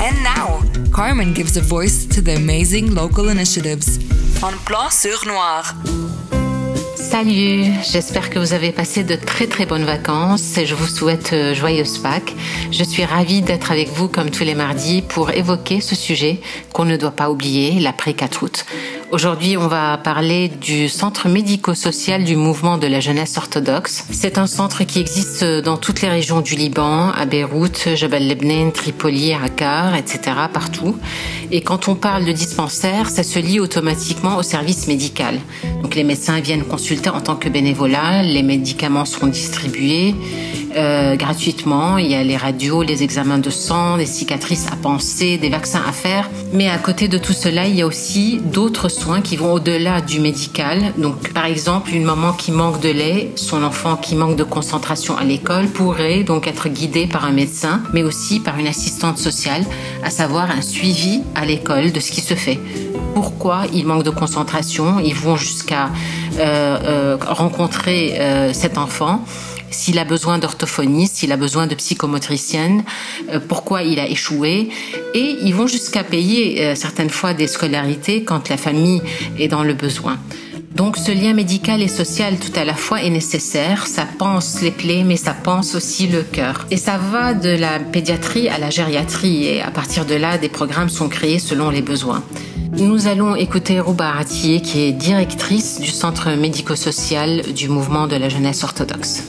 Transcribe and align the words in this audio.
And 0.00 0.22
now, 0.22 0.62
Carmen 0.92 1.34
gives 1.34 1.56
a 1.56 1.60
voice 1.60 2.06
to 2.06 2.22
the 2.22 2.36
amazing 2.36 2.94
local 2.94 3.30
initiatives 3.30 3.98
Plan 4.64 4.90
sur 4.90 5.26
Noir. 5.26 5.74
Salut, 6.94 7.64
j'espère 7.90 8.30
que 8.30 8.38
vous 8.38 8.52
avez 8.52 8.70
passé 8.70 9.02
de 9.02 9.16
très 9.16 9.48
très 9.48 9.66
bonnes 9.66 9.84
vacances 9.84 10.56
et 10.56 10.66
je 10.66 10.76
vous 10.76 10.86
souhaite 10.86 11.32
euh, 11.32 11.52
joyeuse 11.52 11.98
Pâques. 11.98 12.34
Je 12.70 12.84
suis 12.84 13.04
ravie 13.04 13.42
d'être 13.42 13.72
avec 13.72 13.88
vous 13.88 14.06
comme 14.06 14.30
tous 14.30 14.44
les 14.44 14.54
mardis 14.54 15.02
pour 15.02 15.32
évoquer 15.32 15.80
ce 15.80 15.96
sujet 15.96 16.40
qu'on 16.72 16.84
ne 16.84 16.96
doit 16.96 17.10
pas 17.10 17.28
oublier, 17.28 17.80
l'après 17.80 18.14
4 18.14 18.42
août. 18.44 18.66
Aujourd'hui, 19.10 19.56
on 19.56 19.68
va 19.68 19.96
parler 19.96 20.48
du 20.48 20.90
centre 20.90 21.28
médico-social 21.28 22.24
du 22.24 22.36
mouvement 22.36 22.76
de 22.76 22.86
la 22.86 23.00
jeunesse 23.00 23.38
orthodoxe. 23.38 24.04
C'est 24.10 24.36
un 24.36 24.46
centre 24.46 24.84
qui 24.84 25.00
existe 25.00 25.42
dans 25.42 25.78
toutes 25.78 26.02
les 26.02 26.10
régions 26.10 26.42
du 26.42 26.56
Liban, 26.56 27.10
à 27.12 27.24
Beyrouth, 27.24 27.94
Jabal 27.94 28.28
Lebnen, 28.28 28.70
Tripoli, 28.70 29.32
Akkar, 29.32 29.96
etc., 29.96 30.20
partout. 30.52 30.98
Et 31.50 31.62
quand 31.62 31.88
on 31.88 31.94
parle 31.94 32.26
de 32.26 32.32
dispensaire, 32.32 33.08
ça 33.08 33.22
se 33.22 33.38
lie 33.38 33.60
automatiquement 33.60 34.36
au 34.36 34.42
service 34.42 34.86
médical. 34.88 35.38
Donc 35.82 35.94
les 35.94 36.04
médecins 36.04 36.40
viennent 36.40 36.64
consulter 36.64 37.08
en 37.08 37.22
tant 37.22 37.36
que 37.36 37.48
bénévolat, 37.48 38.22
les 38.22 38.42
médicaments 38.42 39.06
sont 39.06 39.26
distribués 39.26 40.14
euh, 40.76 41.16
gratuitement. 41.16 41.98
Il 41.98 42.06
y 42.06 42.14
a 42.14 42.22
les 42.22 42.36
radios, 42.36 42.82
les 42.82 43.02
examens 43.02 43.38
de 43.38 43.50
sang, 43.50 43.96
des 43.96 44.06
cicatrices 44.06 44.66
à 44.70 44.76
penser, 44.76 45.38
des 45.38 45.48
vaccins 45.48 45.82
à 45.86 45.92
faire. 45.92 46.28
Mais 46.52 46.68
à 46.68 46.78
côté 46.78 47.08
de 47.08 47.18
tout 47.18 47.32
cela, 47.32 47.66
il 47.66 47.74
y 47.76 47.82
a 47.82 47.86
aussi 47.86 48.40
d'autres 48.44 48.88
soins 48.88 49.20
qui 49.20 49.36
vont 49.36 49.54
au-delà 49.54 50.00
du 50.00 50.20
médical. 50.20 50.92
Donc, 50.98 51.32
par 51.32 51.46
exemple, 51.46 51.92
une 51.92 52.04
maman 52.04 52.32
qui 52.32 52.52
manque 52.52 52.80
de 52.80 52.90
lait, 52.90 53.32
son 53.36 53.62
enfant 53.62 53.96
qui 53.96 54.14
manque 54.14 54.36
de 54.36 54.44
concentration 54.44 55.16
à 55.16 55.24
l'école 55.24 55.66
pourrait 55.68 56.22
donc 56.22 56.46
être 56.46 56.68
guidé 56.68 57.06
par 57.06 57.24
un 57.24 57.32
médecin, 57.32 57.82
mais 57.92 58.02
aussi 58.02 58.40
par 58.40 58.58
une 58.58 58.66
assistante 58.66 59.18
sociale, 59.18 59.64
à 60.02 60.10
savoir 60.10 60.50
un 60.50 60.62
suivi 60.62 61.22
à 61.34 61.44
l'école 61.44 61.92
de 61.92 62.00
ce 62.00 62.10
qui 62.10 62.20
se 62.20 62.34
fait 62.34 62.58
pourquoi 63.14 63.62
il 63.72 63.84
manque 63.84 64.04
de 64.04 64.10
concentration? 64.10 65.00
Ils 65.00 65.14
vont 65.14 65.36
jusqu'à 65.36 65.86
euh, 66.38 66.38
euh, 66.38 67.16
rencontrer 67.20 68.16
cet 68.52 68.78
enfant 68.78 69.24
s'il 69.70 69.98
a 69.98 70.04
besoin 70.04 70.38
d'orthophonie, 70.38 71.06
s'il 71.06 71.32
a 71.32 71.36
besoin 71.36 71.66
de 71.66 71.74
psychomotricienne, 71.74 72.84
euh, 73.32 73.40
pourquoi 73.40 73.82
il 73.82 73.98
a 73.98 74.08
échoué. 74.08 74.68
Et 75.14 75.36
ils 75.42 75.54
vont 75.54 75.66
jusqu'à 75.66 76.04
payer 76.04 76.62
euh, 76.62 76.74
certaines 76.74 77.10
fois 77.10 77.34
des 77.34 77.46
scolarités 77.46 78.24
quand 78.24 78.48
la 78.48 78.56
famille 78.56 79.02
est 79.38 79.48
dans 79.48 79.64
le 79.64 79.74
besoin. 79.74 80.18
Donc 80.74 80.96
ce 80.96 81.10
lien 81.10 81.32
médical 81.32 81.82
et 81.82 81.88
social 81.88 82.36
tout 82.38 82.52
à 82.54 82.64
la 82.64 82.74
fois 82.74 83.02
est 83.02 83.10
nécessaire, 83.10 83.86
ça 83.86 84.06
pense 84.18 84.60
les 84.60 84.70
plaies 84.70 85.02
mais 85.02 85.16
ça 85.16 85.32
pense 85.34 85.74
aussi 85.74 86.06
le 86.06 86.22
cœur. 86.22 86.66
Et 86.70 86.76
ça 86.76 86.98
va 86.98 87.34
de 87.34 87.48
la 87.48 87.80
pédiatrie 87.80 88.48
à 88.48 88.58
la 88.58 88.70
gériatrie 88.70 89.46
et 89.46 89.62
à 89.62 89.70
partir 89.70 90.04
de 90.04 90.14
là 90.14 90.38
des 90.38 90.48
programmes 90.48 90.88
sont 90.88 91.08
créés 91.08 91.38
selon 91.40 91.70
les 91.70 91.82
besoins. 91.82 92.22
Nous 92.72 93.08
allons 93.08 93.34
écouter 93.34 93.80
Rouba 93.80 94.08
Aratier 94.08 94.60
qui 94.60 94.82
est 94.82 94.92
directrice 94.92 95.80
du 95.80 95.90
centre 95.90 96.30
médico-social 96.36 97.42
du 97.54 97.68
mouvement 97.68 98.06
de 98.06 98.14
la 98.14 98.28
jeunesse 98.28 98.62
orthodoxe. 98.62 99.24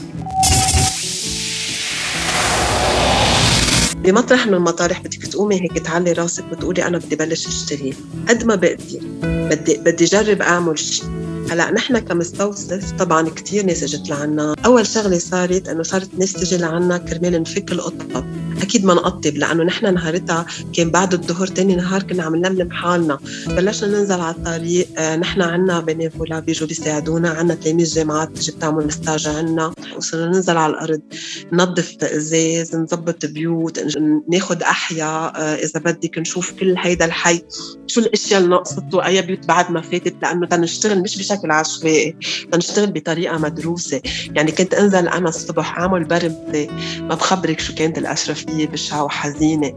بمطرح 4.04 4.46
من 4.46 4.54
المطارح 4.54 5.00
بدك 5.00 5.26
تقومي 5.26 5.62
هيك 5.62 5.78
تعلي 5.78 6.12
راسك 6.12 6.44
وتقولي 6.52 6.86
أنا 6.86 6.98
بدي 6.98 7.16
بلش 7.16 7.46
أشتري. 7.46 7.94
قد 8.28 8.44
ما 8.44 8.54
بقدر. 8.54 9.00
بدي 9.22 9.76
بدي 9.76 10.04
اجرب 10.04 10.42
أعمل 10.42 10.78
شيء 10.78 11.04
هلأ 11.50 11.70
نحن 11.70 11.98
كمستوصف 11.98 12.92
طبعا 12.92 13.28
كثير 13.28 13.66
ناس 13.66 13.82
اجت 13.82 14.08
لعنا. 14.08 14.54
أول 14.64 14.86
شغلة 14.86 15.18
صارت 15.18 15.68
إنه 15.68 15.82
صارت 15.82 16.08
ناس 16.18 16.32
تجي 16.32 16.56
لعنا 16.56 16.98
كرمال 16.98 17.42
نفك 17.42 17.72
القطة. 17.72 18.24
أكيد 18.62 18.84
ما 18.84 18.94
نقطب 18.94 19.36
لأنه 19.36 19.64
نحن 19.64 19.94
نهارتها 19.94 20.46
كان 20.72 20.90
بعد 20.90 21.12
الظهر 21.12 21.46
تاني 21.46 21.76
نهار 21.76 22.02
كنا 22.02 22.22
عم 22.22 22.36
نلملم 22.36 22.70
حالنا. 22.70 23.18
بلشنا 23.46 23.98
ننزل 23.98 24.20
على 24.20 24.34
الطريق 24.34 24.88
آه 24.98 25.16
نحن 25.16 25.42
عنا 25.42 25.80
بنيفولا 25.80 26.40
بيجوا 26.40 26.68
بيساعدونا 26.68 27.30
عنا 27.30 27.54
تلاميذ 27.54 27.94
جامعات 27.94 28.28
بتجي 28.28 28.52
بتعمل 28.52 28.92
ستاج 28.92 29.28
عنا. 29.28 29.72
وصرنا 29.96 30.26
ننزل 30.26 30.56
على 30.56 30.72
الأرض 30.72 31.00
ننظف 31.52 32.04
ازاز 32.04 32.76
نظبط 32.76 33.26
بيوت 33.26 33.80
ناخذ 34.28 34.62
أحياء 34.62 35.32
آه 35.36 35.54
إذا 35.54 35.80
بدك 35.80 36.18
نشوف 36.18 36.52
كل 36.52 36.74
هيدا 36.78 37.04
الحي 37.04 37.42
شو 37.86 38.00
الأشياء 38.00 38.40
اللي 38.40 38.50
ناقصته 38.50 39.06
اي 39.06 39.22
بيوت 39.22 39.46
بعد 39.46 39.70
ما 39.70 39.80
فاتت. 39.80 40.14
لأنه 40.22 40.46
تنشتغل 40.46 41.02
مش 41.02 41.18
بشكل 41.18 41.50
عشوائي 41.50 42.16
تنشتغل 42.52 42.92
بطريقة 42.92 43.38
مدروسة. 43.38 44.00
يعني 44.34 44.52
كنت 44.52 44.74
أنزل 44.74 45.08
أنا 45.08 45.28
الصبح 45.28 45.78
أعمل 45.78 46.04
برمتي 46.04 46.68
ما 47.00 47.14
بخبرك 47.14 47.60
شو 47.60 47.74
كانت 47.74 47.98
الاشرفيه 48.50 48.66
بشعة 48.66 49.04
وحزينة. 49.04 49.72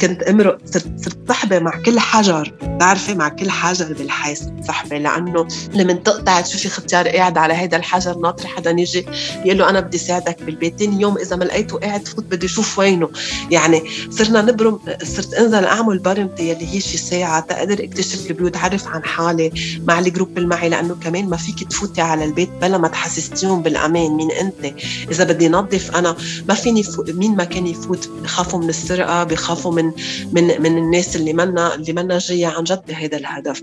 كنت 0.00 0.22
امرق 0.22 0.58
صرت 0.64 1.04
صرت 1.04 1.18
صحبه 1.28 1.58
مع 1.58 1.82
كل 1.82 2.00
حجر. 2.00 2.54
بتعرفي 2.62 3.14
مع 3.14 3.28
كل 3.28 3.50
حجر 3.50 3.92
بالحي 3.92 4.34
صحبه 4.68 4.98
لأنه 4.98 5.46
لما 5.74 5.92
تقطع 5.92 6.40
تشوفي 6.40 6.68
ختيار 6.68 7.08
قاعد 7.08 7.38
على 7.38 7.54
هذا 7.54 7.76
الحجر 7.76 8.18
ناطر 8.18 8.46
حدا 8.46 8.70
يجي 8.70 9.06
يقول 9.44 9.58
له 9.58 9.70
أنا 9.70 9.80
بدي 9.80 9.98
ساعدك 9.98 10.42
بالبيت. 10.42 10.78
ثاني 10.78 11.02
يوم 11.02 11.18
إذا 11.18 11.36
ما 11.36 11.44
لقيته 11.44 11.78
قاعد 11.78 12.08
فوت 12.08 12.24
بدي 12.24 12.46
أشوف 12.46 12.78
وينه. 12.78 13.10
يعني 13.50 13.82
صرنا 14.10 14.42
نبرم 14.42 14.78
صرت 15.02 15.34
أنزل 15.34 15.64
أعمل 15.64 15.98
برمتي 15.98 16.48
يلي 16.48 16.74
هي 16.74 16.80
شي 16.80 16.98
ساعة 16.98 17.40
تقدر 17.40 17.84
اكتشف 17.84 18.30
البيوت 18.30 18.56
عرف 18.56 18.86
عن 18.86 19.04
حالي 19.04 19.52
مع 19.84 19.98
الجروب 19.98 20.36
اللي 20.36 20.48
معي 20.48 20.68
لأنه 20.68 20.96
كمان 21.04 21.28
ما 21.28 21.36
فيك 21.36 21.68
تفوتي 21.68 22.00
على 22.00 22.24
البيت 22.24 22.50
بلا 22.62 22.78
ما 22.78 22.88
تحسستيهم 22.88 23.62
بالأمان 23.62 24.16
مين 24.16 24.30
أنت. 24.30 24.74
إذا 25.10 25.24
بدي 25.24 25.48
نظف 25.48 25.96
أنا 25.96 26.16
ما 26.48 26.54
فيني. 26.54 26.80
مين 27.08 27.36
ما 27.36 27.44
كان 27.44 27.66
يفوت 27.66 28.09
بخافوا 28.22 28.58
من 28.58 28.68
السرقة 28.68 29.24
بخافوا 29.24 29.72
من 29.72 29.92
من 30.32 30.62
من 30.62 30.78
الناس 30.78 31.16
اللي 31.16 31.32
منا 31.32 31.74
اللي 31.74 31.92
منا 31.92 32.18
جاية 32.18 32.46
عن 32.46 32.64
جد 32.64 32.82
بهذا 32.88 33.16
الهدف. 33.16 33.62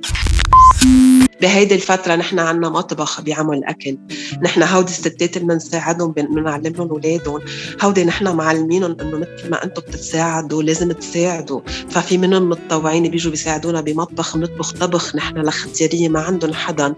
بهيدي 1.42 1.76
الفترة 1.76 2.16
نحن 2.16 2.40
عنا 2.40 2.70
مطبخ 2.70 3.22
بيعمل 3.22 3.64
أكل. 3.64 3.98
نحن 4.42 4.64
هودي 4.64 4.92
الستات 4.92 5.38
اللي 5.38 5.48
بنساعدهم 5.48 6.12
بنعلم 6.12 6.74
لهم 6.74 6.90
أولادهم 6.90 7.42
هودي 7.82 8.04
نحن 8.04 8.36
معلمينهم 8.36 8.98
إنه 9.02 9.18
مثل 9.18 9.50
ما 9.50 9.64
أنتم 9.64 9.82
بتتساعدوا 9.82 10.64
لازم 10.64 10.92
تساعدوا. 10.92 11.62
ففي 11.90 12.18
منهم 12.18 12.50
متطوعين 12.50 13.12
بيجوا 13.12 13.32
بيساعدونا 13.32 13.82
بمطبخ 13.82 14.38
بنطبخ 14.38 14.72
طبخ 14.72 15.16
نحن 15.16 15.38
لختيارية 15.38 16.10
ما 16.10 16.20
عندهم 16.20 16.54
حدا. 16.54 16.96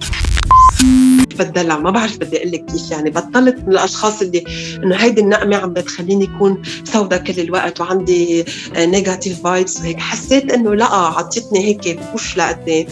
بتدلع. 1.25 1.77
ما 1.77 1.91
بعرف 1.91 2.17
بدي 2.17 2.37
أقول 2.37 2.51
لك 2.51 2.65
كيف 2.65 2.91
يعني. 2.91 3.09
بطلت 3.09 3.57
من 3.67 3.73
الأشخاص 3.73 4.21
اللي 4.21 4.43
إنه 4.83 4.95
هيدي 4.95 5.21
النقمة 5.21 5.57
عم 5.57 5.73
بتخليني 5.73 6.29
اكون 6.35 6.61
سودة 6.83 7.17
كل 7.17 7.39
الوقت 7.39 7.81
وعندي 7.81 8.45
نيجاتيف 8.77 9.43
فايبس 9.43 9.77
وهيك. 9.77 9.99
حسيت 9.99 10.51
إنه 10.51 10.75
لا 10.75 10.85
عطيتني 10.85 11.59
هيك 11.59 11.99
بوش 12.11 12.37
لقدام. 12.37 12.85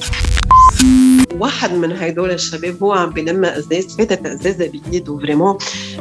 واحد 1.39 1.73
من 1.73 1.91
هدول 1.91 2.31
الشباب 2.31 2.83
هو 2.83 2.91
عم 2.93 3.09
بلم 3.09 3.45
إزاز 3.45 3.95
فاتت 3.97 4.25
ازازه 4.25 4.67
بإيده. 4.67 5.17
فريمون 5.17 5.57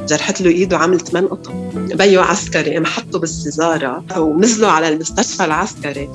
جرحت 0.09 0.41
له 0.41 0.51
إيده 0.51 0.79
عملت 0.79 1.15
من 1.15 1.27
قطع 1.29 1.53
بيو 1.75 2.21
عسكري 2.21 2.75
قام 2.75 2.87
حطه 2.87 3.19
بالسيزاره 3.19 4.05
ونزلوا 4.19 4.69
على 4.69 4.89
المستشفى 4.89 5.45
العسكري. 5.45 6.09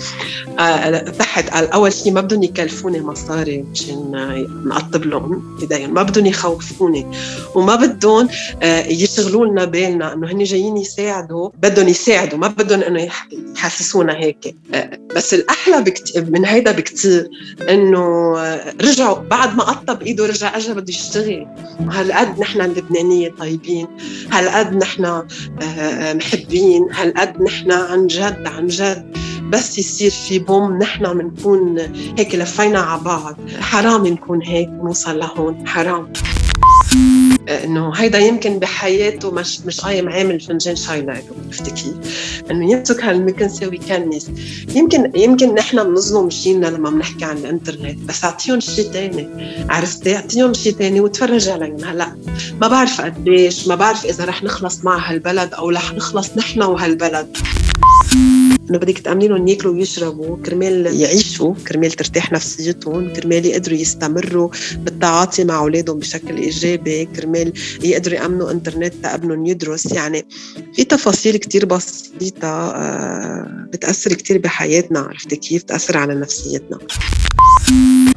آه 0.59 0.99
تحت 0.99 1.49
قال 1.49 1.71
أول 1.71 1.93
شيء 1.93 2.11
ما 2.11 2.21
بدهم 2.21 2.43
يكلفوني 2.43 3.01
مصاري 3.01 3.65
مشان 3.71 4.11
نقطب 4.65 5.05
لهم 5.05 5.57
إيديهم 5.61 5.93
ما 5.93 6.03
بدهم 6.03 6.25
يخوفوني 6.25 7.07
وما 7.55 7.75
بدهم 7.75 8.29
آه 8.61 8.87
يشغلوا 8.87 9.45
لنا 9.45 9.65
بالنا 9.65 10.13
إنه 10.13 10.31
هن 10.31 10.43
جايين 10.43 10.77
يساعدوا 10.77 11.49
بدهم 11.63 11.87
يساعدوا 11.87 12.37
ما 12.39 12.47
بدهم 12.47 12.81
إنه 12.81 13.09
يحسسونا 13.55 14.13
هيك. 14.17 14.55
آه 14.73 14.99
بس 15.15 15.33
الأحلى 15.33 15.81
بكتير 15.81 16.25
من 16.29 16.45
هيدا 16.45 16.71
بكتير 16.71 17.29
إنه 17.69 18.31
رجعوا 18.91 19.19
بعد 19.19 19.55
ما 19.55 19.63
قطب 19.63 20.01
إيده 20.01 20.25
رجع 20.25 20.57
اجى 20.57 20.73
بده 20.73 20.89
يشتغل. 20.89 21.47
هالقد 21.91 22.39
نحن 22.39 22.61
اللبنانية 22.61 23.31
طيبين؟ 23.39 23.87
هالقد 24.31 24.75
نحن 24.75 25.23
محبين؟ 26.17 26.87
هالقد 26.91 27.41
نحن 27.41 27.71
عن 27.71 28.07
جد 28.07 28.47
عن 28.47 28.67
جد. 28.67 29.17
بس 29.49 29.79
يصير 29.79 30.11
في 30.11 30.39
بوم 30.39 30.77
نحن 30.77 31.17
بنكون 31.17 31.77
هيك 32.17 32.35
لفينا 32.35 32.79
على 32.79 33.01
بعض. 33.01 33.35
حرام 33.59 34.07
نكون 34.07 34.41
هيك 34.43 34.69
نوصل 34.69 35.19
لهون. 35.19 35.67
حرام. 35.67 36.13
إنه 37.63 37.91
هيدا 37.95 38.19
يمكن 38.19 38.59
بحياته 38.59 39.31
مش 39.31 39.59
مش 39.59 39.81
قايم 39.81 40.09
عامل 40.09 40.39
فنجان 40.39 40.75
شاي 40.75 41.01
له 41.01 41.23
عرفتي 41.47 41.71
كيف؟ 41.71 41.95
انه 42.51 42.71
يترك 42.71 43.03
هالمكنسه 43.03 43.67
ويكنس 43.67 44.29
يمكن 44.75 45.11
يمكن 45.15 45.55
نحن 45.55 45.83
بنظلم 45.83 46.27
جيلنا 46.27 46.67
لما 46.67 46.89
بنحكي 46.89 47.25
عن 47.25 47.37
الإنترنت 47.37 47.99
بس 47.99 48.23
أعطيهم 48.23 48.59
شيء 48.59 48.91
ثاني 48.91 49.27
عرفتي؟ 49.69 50.15
أعطيهم 50.15 50.53
شيء 50.53 50.73
ثاني 50.73 51.01
وتفرج 51.01 51.49
عليهم 51.49 51.83
هلا 51.83 52.15
ما 52.61 52.67
بعرف 52.67 53.01
قديش 53.01 53.67
ما 53.67 53.75
بعرف 53.75 54.05
إذا 54.05 54.25
رح 54.25 54.43
نخلص 54.43 54.83
مع 54.83 55.11
هالبلد 55.11 55.53
أو 55.53 55.69
رح 55.69 55.93
نخلص 55.93 56.37
نحن 56.37 56.61
وهالبلد 56.61 57.37
انه 58.69 58.79
بدك 58.79 58.99
تامني 58.99 59.27
لهم 59.27 59.47
ياكلوا 59.47 59.73
ويشربوا 59.73 60.37
كرمال 60.37 61.01
يعيشوا 61.01 61.53
كرمال 61.67 61.91
ترتاح 61.91 62.31
نفسيتهم 62.31 63.13
كرمال 63.13 63.45
يقدروا 63.45 63.77
يستمروا 63.77 64.49
بالتعاطي 64.77 65.43
مع 65.43 65.59
أولادهم 65.59 65.99
بشكل 65.99 66.37
إيجابي 66.37 67.05
كرمال 67.05 67.53
يقدروا 67.83 68.15
يأمنوا 68.15 68.51
إنترنت 68.51 68.93
لابنهم 69.03 69.45
يدرس. 69.45 69.91
يعني 69.91 70.25
في 70.75 70.83
تفاصيل 70.83 71.37
كتير 71.37 71.65
بسيطة 71.65 72.47
آه، 72.47 73.67
بتأثر 73.73 74.13
كتير 74.13 74.37
بحياتنا 74.37 74.99
عرفتي 74.99 75.35
كيف؟ 75.35 75.63
بتأثر 75.63 75.97
على 75.97 76.15
نفسيتنا. 76.15 76.77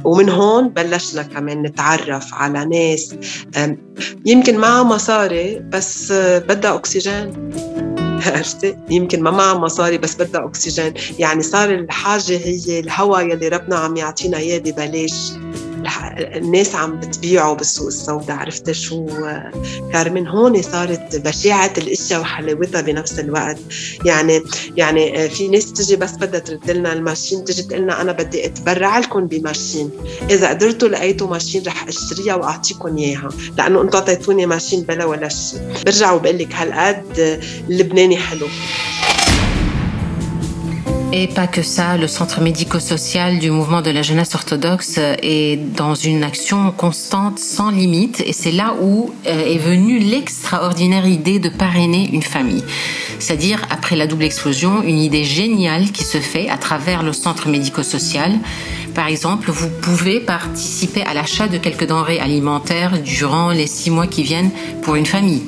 ومن 0.03 0.29
هون 0.29 0.69
بلشنا 0.69 1.23
كمان 1.23 1.61
نتعرف 1.61 2.33
على 2.33 2.65
ناس 2.65 3.15
يمكن 4.25 4.57
معها 4.57 4.83
مصاري 4.83 5.59
بس 5.59 6.11
بدها 6.11 6.75
أكسجين. 6.75 7.51
عرفتي 8.27 8.77
يمكن 8.89 9.23
ما 9.23 9.31
معها 9.31 9.53
مصاري 9.53 9.97
بس 9.97 10.15
بدها 10.15 10.45
أكسجين. 10.45 10.93
يعني 11.19 11.43
صار 11.43 11.69
الحاجة 11.69 12.37
هي 12.37 12.79
الهواء 12.79 13.21
يلي 13.31 13.47
ربنا 13.47 13.75
عم 13.75 13.97
يعطينا 13.97 14.37
إياه 14.37 14.59
ببلاش. 14.59 15.31
الناس 16.35 16.75
عم 16.75 16.99
بتبيعه 16.99 17.53
بالسوق 17.53 17.87
السوداء 17.87 18.37
عرفت 18.37 18.71
شو؟ 18.71 19.05
كارمن 19.93 20.27
هون 20.27 20.61
صارت 20.61 21.15
بشاعة 21.15 21.73
الإشياء 21.77 22.21
وحلاوتها 22.21 22.81
بنفس 22.81 23.19
الوقت. 23.19 23.57
يعني 24.05 24.41
يعني 24.77 25.29
في 25.29 25.47
ناس 25.47 25.73
تجي 25.73 25.95
بس 25.95 26.11
بدها 26.11 26.39
ترد 26.39 26.71
لنا 26.71 26.93
الماشين 26.93 27.43
تجي 27.45 27.63
تقول 27.63 27.81
لنا 27.81 28.01
أنا 28.01 28.11
بدي 28.11 28.45
أتبرع 28.45 28.99
لكم 28.99 29.27
بماشين. 29.27 29.89
إذا 30.29 30.49
قدرتوا 30.49 30.87
لقيتوا 30.87 31.27
ماشين 31.27 31.63
رح 31.67 31.87
أشتريها 31.87 32.35
وأعطيكم 32.35 32.97
إياها 32.97 33.29
لأنه 33.57 33.81
أنتم 33.81 33.97
أعطيتوني 33.97 34.45
ماشين 34.45 34.81
بلا 34.81 35.05
ولا 35.05 35.29
شيء. 35.29 35.59
برجع 35.85 36.11
وبقول 36.11 36.37
لك 36.37 36.53
هالقد 36.53 37.39
اللبناني 37.69 38.17
حلو. 38.17 38.47
Et 41.17 41.27
pas 41.27 41.47
que 41.47 41.61
ça, 41.61 41.95
le 41.95 42.09
centre 42.09 42.41
médico-social 42.41 43.39
du 43.39 43.49
mouvement 43.49 43.81
de 43.81 43.89
la 43.89 44.01
jeunesse 44.01 44.35
orthodoxe 44.35 44.97
est 44.97 45.55
dans 45.55 45.95
une 45.95 46.25
action 46.25 46.73
constante, 46.73 47.39
sans 47.39 47.71
limite, 47.71 48.21
et 48.25 48.33
c'est 48.33 48.51
là 48.51 48.75
où 48.81 49.13
euh, 49.25 49.53
est 49.53 49.57
venue 49.57 49.97
l'extraordinaire 49.97 51.07
idée 51.07 51.39
de 51.39 51.47
parrainer 51.47 52.09
une 52.11 52.21
famille. 52.21 52.65
C'est-à-dire, 53.19 53.61
après 53.69 53.95
la 53.95 54.07
double 54.07 54.25
explosion, 54.25 54.83
une 54.83 54.99
idée 54.99 55.23
géniale 55.23 55.93
qui 55.93 56.03
se 56.03 56.17
fait 56.17 56.49
à 56.49 56.57
travers 56.57 57.01
le 57.01 57.13
centre 57.13 57.47
médico-social. 57.47 58.33
Par 58.93 59.07
exemple, 59.07 59.51
vous 59.51 59.69
pouvez 59.69 60.19
participer 60.19 61.03
à 61.03 61.13
l'achat 61.13 61.47
de 61.47 61.57
quelques 61.57 61.87
denrées 61.87 62.19
alimentaires 62.19 63.01
durant 63.01 63.51
les 63.51 63.67
six 63.67 63.89
mois 63.89 64.07
qui 64.07 64.23
viennent 64.23 64.51
pour 64.81 64.95
une 64.95 65.05
famille. 65.05 65.43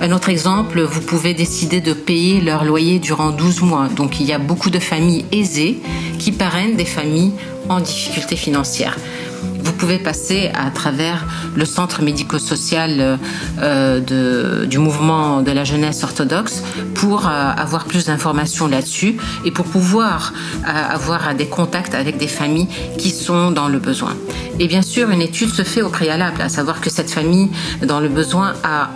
Un 0.00 0.12
autre 0.12 0.28
exemple, 0.28 0.82
vous 0.82 1.00
pouvez 1.00 1.34
décider 1.34 1.80
de 1.80 1.92
payer 1.92 2.40
leur 2.40 2.64
loyer 2.64 2.98
durant 2.98 3.30
12 3.30 3.62
mois. 3.62 3.88
Donc 3.88 4.20
il 4.20 4.26
y 4.26 4.32
a 4.32 4.38
beaucoup 4.38 4.70
de 4.70 4.78
familles 4.78 5.24
aisées 5.32 5.78
qui 6.18 6.32
parrainent 6.32 6.76
des 6.76 6.84
familles 6.84 7.32
en 7.68 7.80
difficulté 7.80 8.36
financière 8.36 8.96
vous 9.64 9.72
pouvez 9.72 9.98
passer 9.98 10.50
à 10.54 10.70
travers 10.70 11.26
le 11.56 11.64
centre 11.64 12.02
médico-social 12.02 13.18
euh, 13.60 14.66
du 14.66 14.78
mouvement 14.78 15.42
de 15.42 15.50
la 15.50 15.64
jeunesse 15.64 16.02
orthodoxe 16.04 16.62
pour 16.94 17.26
euh, 17.26 17.30
avoir 17.30 17.84
plus 17.84 18.06
d'informations 18.06 18.66
là-dessus 18.66 19.16
et 19.44 19.50
pour 19.50 19.64
pouvoir 19.66 20.32
euh, 20.66 20.94
avoir 20.94 21.34
des 21.34 21.46
contacts 21.46 21.94
avec 21.94 22.16
des 22.18 22.28
familles 22.28 22.68
qui 22.98 23.10
sont 23.10 23.50
dans 23.50 23.68
le 23.68 23.78
besoin. 23.78 24.14
Et 24.58 24.68
bien 24.68 24.82
sûr, 24.82 25.10
une 25.10 25.22
étude 25.22 25.50
se 25.50 25.62
fait 25.62 25.82
au 25.82 25.88
préalable, 25.88 26.40
à 26.40 26.48
savoir 26.48 26.80
que 26.80 26.88
cette 26.88 27.10
famille 27.10 27.50
dans 27.82 27.98
le 27.98 28.08
besoin 28.08 28.54
a 28.62 28.90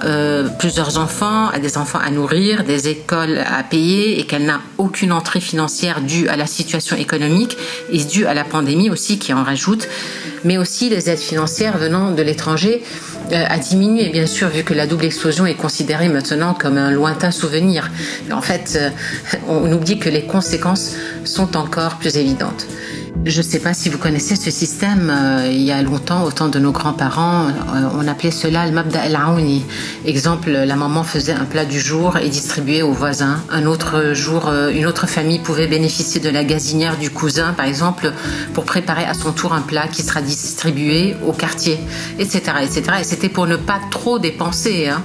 plusieurs 0.58 0.98
enfants, 0.98 1.48
a 1.48 1.58
des 1.58 1.76
enfants 1.76 1.98
à 1.98 2.10
nourrir, 2.10 2.62
des 2.62 2.88
écoles 2.88 3.38
à 3.38 3.64
payer 3.64 4.20
et 4.20 4.24
qu'elle 4.24 4.44
n'a 4.44 4.60
aucune 4.78 5.10
entrée 5.10 5.40
financière 5.40 6.00
due 6.00 6.28
à 6.28 6.36
la 6.36 6.46
situation 6.46 6.96
économique 6.96 7.56
et 7.90 8.04
due 8.04 8.26
à 8.26 8.34
la 8.34 8.44
pandémie 8.44 8.88
aussi 8.88 9.18
qui 9.18 9.32
en 9.32 9.42
rajoute 9.42 9.88
mais 10.44 10.58
aussi 10.58 10.88
les 10.88 11.10
aides 11.10 11.18
financières 11.18 11.78
venant 11.78 12.10
de 12.10 12.22
l'étranger 12.22 12.82
euh, 13.32 13.44
a 13.48 13.58
diminué, 13.58 14.08
bien 14.08 14.26
sûr, 14.26 14.48
vu 14.48 14.62
que 14.62 14.74
la 14.74 14.86
double 14.86 15.04
explosion 15.04 15.46
est 15.46 15.54
considérée 15.54 16.08
maintenant 16.08 16.54
comme 16.54 16.78
un 16.78 16.90
lointain 16.90 17.30
souvenir. 17.30 17.90
En 18.30 18.40
fait, 18.40 18.78
euh, 18.80 18.90
on 19.48 19.70
oublie 19.72 19.98
que 19.98 20.08
les 20.08 20.24
conséquences 20.24 20.94
sont 21.24 21.56
encore 21.56 21.96
plus 21.96 22.16
évidentes. 22.16 22.66
Je 23.24 23.38
ne 23.38 23.42
sais 23.42 23.58
pas 23.58 23.74
si 23.74 23.88
vous 23.88 23.98
connaissez 23.98 24.36
ce 24.36 24.50
système. 24.50 25.10
Euh, 25.10 25.48
il 25.50 25.62
y 25.62 25.72
a 25.72 25.82
longtemps, 25.82 26.24
au 26.24 26.30
temps 26.30 26.48
de 26.48 26.58
nos 26.58 26.72
grands-parents, 26.72 27.48
euh, 27.48 27.88
on 27.94 28.06
appelait 28.06 28.30
cela 28.30 28.66
le 28.66 28.72
mabda 28.72 29.06
el 29.06 29.16
aouni. 29.16 29.64
Exemple, 30.06 30.50
la 30.50 30.76
maman 30.76 31.02
faisait 31.02 31.32
un 31.32 31.44
plat 31.44 31.64
du 31.64 31.80
jour 31.80 32.16
et 32.16 32.28
distribuait 32.28 32.82
aux 32.82 32.92
voisins. 32.92 33.42
Un 33.50 33.66
autre 33.66 34.12
jour, 34.14 34.48
euh, 34.48 34.70
une 34.70 34.86
autre 34.86 35.06
famille 35.06 35.40
pouvait 35.40 35.66
bénéficier 35.66 36.20
de 36.20 36.30
la 36.30 36.44
gazinière 36.44 36.96
du 36.96 37.10
cousin, 37.10 37.52
par 37.52 37.66
exemple, 37.66 38.12
pour 38.54 38.64
préparer 38.64 39.04
à 39.04 39.14
son 39.14 39.32
tour 39.32 39.52
un 39.52 39.62
plat 39.62 39.88
qui 39.88 40.02
sera 40.02 40.22
distribué 40.22 41.16
au 41.26 41.32
quartier, 41.32 41.78
etc., 42.18 42.40
etc. 42.62 42.82
Et 43.00 43.04
c'était 43.04 43.28
pour 43.28 43.46
ne 43.46 43.56
pas 43.56 43.80
trop 43.90 44.18
dépenser. 44.18 44.88
Hein. 44.88 45.02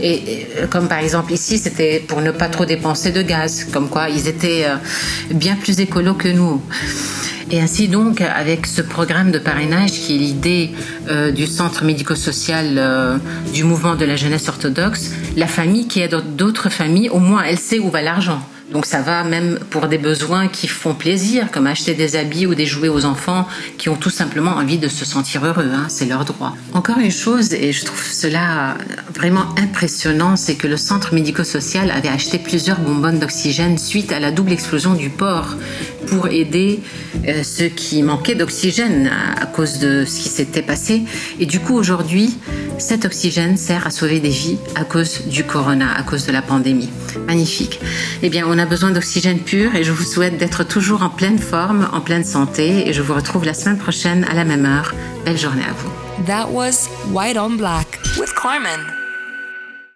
Et, 0.00 0.48
comme 0.70 0.88
par 0.88 0.98
exemple 0.98 1.32
ici, 1.32 1.58
c'était 1.58 2.00
pour 2.00 2.20
ne 2.22 2.30
pas 2.30 2.48
trop 2.48 2.64
dépenser 2.64 3.12
de 3.12 3.22
gaz, 3.22 3.66
comme 3.72 3.88
quoi 3.88 4.08
ils 4.08 4.26
étaient 4.26 4.66
bien 5.30 5.56
plus 5.56 5.78
écolos 5.80 6.14
que 6.14 6.28
nous. 6.28 6.60
Et 7.54 7.60
ainsi 7.60 7.86
donc, 7.86 8.22
avec 8.22 8.66
ce 8.66 8.80
programme 8.80 9.30
de 9.30 9.38
parrainage 9.38 9.90
qui 9.90 10.14
est 10.14 10.18
l'idée 10.18 10.70
euh, 11.10 11.30
du 11.30 11.46
centre 11.46 11.84
médico-social 11.84 12.76
euh, 12.78 13.18
du 13.52 13.62
mouvement 13.64 13.94
de 13.94 14.06
la 14.06 14.16
jeunesse 14.16 14.48
orthodoxe, 14.48 15.10
la 15.36 15.46
famille 15.46 15.86
qui 15.86 16.00
aide 16.00 16.16
d'autres 16.34 16.70
familles, 16.70 17.10
au 17.10 17.18
moins 17.18 17.42
elle 17.42 17.58
sait 17.58 17.78
où 17.78 17.90
va 17.90 18.00
l'argent. 18.00 18.40
Donc 18.72 18.86
ça 18.86 19.02
va 19.02 19.22
même 19.22 19.58
pour 19.68 19.86
des 19.86 19.98
besoins 19.98 20.48
qui 20.48 20.66
font 20.66 20.94
plaisir, 20.94 21.50
comme 21.50 21.66
acheter 21.66 21.92
des 21.92 22.16
habits 22.16 22.46
ou 22.46 22.54
des 22.54 22.64
jouets 22.64 22.88
aux 22.88 23.04
enfants 23.04 23.46
qui 23.76 23.90
ont 23.90 23.96
tout 23.96 24.10
simplement 24.10 24.52
envie 24.52 24.78
de 24.78 24.88
se 24.88 25.04
sentir 25.04 25.44
heureux, 25.44 25.70
hein, 25.74 25.86
c'est 25.88 26.06
leur 26.06 26.24
droit. 26.24 26.56
Encore 26.72 26.98
une 26.98 27.10
chose, 27.10 27.52
et 27.52 27.72
je 27.72 27.84
trouve 27.84 28.02
cela 28.02 28.78
vraiment 29.14 29.44
impressionnant, 29.58 30.36
c'est 30.36 30.54
que 30.54 30.66
le 30.66 30.78
centre 30.78 31.12
médico-social 31.12 31.90
avait 31.90 32.08
acheté 32.08 32.38
plusieurs 32.38 32.80
bonbonnes 32.80 33.18
d'oxygène 33.18 33.76
suite 33.76 34.10
à 34.10 34.20
la 34.20 34.30
double 34.30 34.52
explosion 34.52 34.94
du 34.94 35.10
port 35.10 35.54
pour 36.06 36.28
aider 36.28 36.80
euh, 37.26 37.42
ceux 37.42 37.66
qui 37.66 38.02
manquaient 38.02 38.34
d'oxygène 38.34 39.10
à, 39.40 39.46
cause 39.46 39.78
de 39.78 40.04
ce 40.04 40.20
qui 40.20 40.28
s'était 40.28 40.62
passé. 40.62 41.02
Et 41.38 41.46
du 41.46 41.60
coup, 41.60 41.74
aujourd'hui, 41.74 42.36
cet 42.78 43.04
oxygène 43.04 43.56
sert 43.56 43.86
à 43.86 43.90
sauver 43.90 44.20
des 44.20 44.30
vies 44.30 44.58
à 44.74 44.84
cause 44.84 45.26
du 45.26 45.44
corona, 45.44 45.94
à 45.94 46.02
cause 46.02 46.26
de 46.26 46.32
la 46.32 46.42
pandémie. 46.42 46.90
Magnifique. 47.26 47.80
Eh 48.22 48.30
bien, 48.30 48.46
on 48.48 48.58
a 48.58 48.66
besoin 48.66 48.90
d'oxygène 48.90 49.38
pur 49.38 49.74
et 49.74 49.84
je 49.84 49.92
vous 49.92 50.04
souhaite 50.04 50.38
d'être 50.38 50.64
toujours 50.64 51.02
en 51.02 51.10
pleine 51.10 51.38
forme, 51.38 51.88
en 51.92 52.00
pleine 52.00 52.24
santé. 52.24 52.88
Et 52.88 52.92
je 52.92 53.02
vous 53.02 53.14
retrouve 53.14 53.44
la 53.44 53.54
semaine 53.54 53.78
prochaine 53.78 54.26
à 54.30 54.34
la 54.34 54.44
même 54.44 54.64
heure. 54.64 54.94
Belle 55.24 55.38
journée 55.38 55.64
à 55.64 55.72
vous. 55.72 55.90
That 56.26 56.50
was 56.50 56.88
White 57.12 57.36
on 57.36 57.56
Black 57.56 57.98
with 58.18 58.32
Carmen. 58.34 59.01